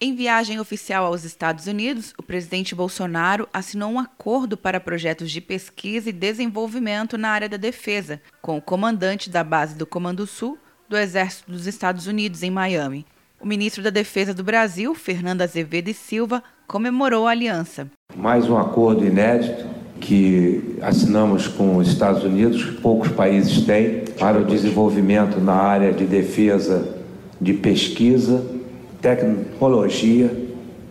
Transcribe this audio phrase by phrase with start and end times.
[0.00, 5.40] Em viagem oficial aos Estados Unidos, o presidente Bolsonaro assinou um acordo para projetos de
[5.40, 10.56] pesquisa e desenvolvimento na área da defesa, com o comandante da base do Comando Sul
[10.88, 13.04] do Exército dos Estados Unidos, em Miami.
[13.40, 17.90] O ministro da Defesa do Brasil, Fernando Azevedo e Silva, comemorou a aliança.
[18.16, 19.66] Mais um acordo inédito
[20.00, 25.92] que assinamos com os Estados Unidos, que poucos países têm, para o desenvolvimento na área
[25.92, 26.96] de defesa,
[27.40, 28.57] de pesquisa
[29.00, 30.30] tecnologia,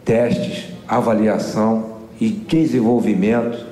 [0.04, 3.66] testes, avaliação e desenvolvimento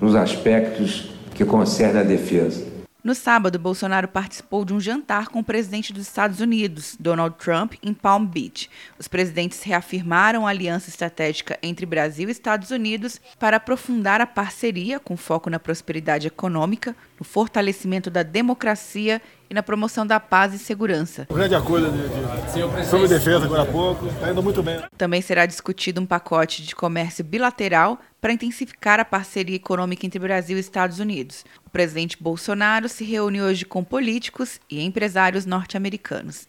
[0.00, 2.74] nos aspectos que concernem a defesa.
[3.04, 7.74] No sábado, Bolsonaro participou de um jantar com o presidente dos Estados Unidos, Donald Trump,
[7.82, 8.70] em Palm Beach.
[8.98, 14.98] Os presidentes reafirmaram a aliança estratégica entre Brasil e Estados Unidos para aprofundar a parceria
[14.98, 19.20] com foco na prosperidade econômica, no fortalecimento da democracia
[19.54, 21.26] e na promoção da paz e segurança.
[21.32, 24.82] Grande acordo de, de sobre defesa agora há pouco, está indo muito bem.
[24.98, 30.56] Também será discutido um pacote de comércio bilateral para intensificar a parceria econômica entre Brasil
[30.56, 31.44] e Estados Unidos.
[31.64, 36.48] O presidente Bolsonaro se reúne hoje com políticos e empresários norte-americanos.